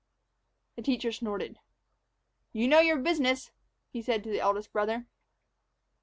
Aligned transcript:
The 0.77 0.81
teacher 0.81 1.11
snorted. 1.11 1.59
"You 2.53 2.67
know 2.67 2.79
your 2.79 2.97
own 2.97 3.03
business," 3.03 3.51
he 3.91 4.01
said 4.01 4.23
to 4.23 4.31
the 4.31 4.39
eldest 4.41 4.73
brother. 4.73 5.05